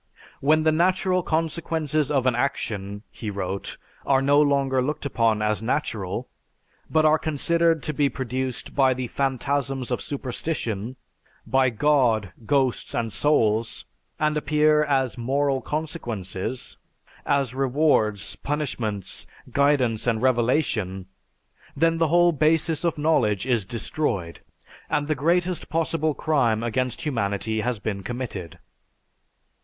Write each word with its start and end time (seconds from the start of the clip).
"When 0.39 0.63
the 0.63 0.71
natural 0.71 1.21
consequences 1.21 2.09
of 2.09 2.25
an 2.25 2.33
action," 2.33 3.03
he 3.11 3.29
wrote, 3.29 3.77
"are 4.03 4.19
no 4.19 4.41
longer 4.41 4.81
looked 4.81 5.05
upon 5.05 5.43
as 5.43 5.61
natural, 5.61 6.27
but 6.89 7.05
are 7.05 7.19
considered 7.19 7.83
to 7.83 7.93
be 7.93 8.09
produced 8.09 8.73
by 8.73 8.95
the 8.95 9.05
phantasms 9.05 9.91
of 9.91 10.01
superstition, 10.01 10.95
by 11.45 11.69
'God,' 11.69 12.31
'Ghosts,' 12.47 12.95
and 12.95 13.13
'Souls,' 13.13 13.85
and 14.19 14.37
appear 14.37 14.83
as 14.83 15.19
'moral' 15.19 15.61
consequences, 15.61 16.77
as 17.23 17.53
rewards, 17.53 18.35
punishments, 18.37 19.27
guidance 19.51 20.07
and 20.07 20.23
revelation, 20.23 21.05
then 21.77 21.99
the 21.99 22.07
whole 22.07 22.31
basis 22.31 22.83
of 22.83 22.97
knowledge 22.97 23.45
is 23.45 23.65
destroyed; 23.65 24.39
and 24.89 25.07
the 25.07 25.13
greatest 25.13 25.69
possible 25.69 26.15
crime 26.15 26.63
against 26.63 27.03
humanity 27.03 27.59
has 27.61 27.77
been 27.77 28.01
committed." 28.01 28.57